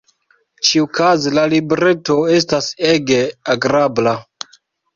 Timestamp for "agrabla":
3.57-4.19